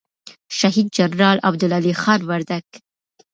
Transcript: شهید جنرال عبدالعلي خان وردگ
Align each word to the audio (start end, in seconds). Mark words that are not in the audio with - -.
شهید 0.57 0.87
جنرال 0.97 1.37
عبدالعلي 1.47 1.93
خان 2.01 2.21
وردگ 2.29 2.65